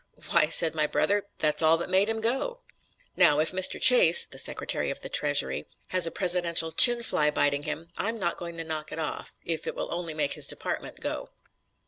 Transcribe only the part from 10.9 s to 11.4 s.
go."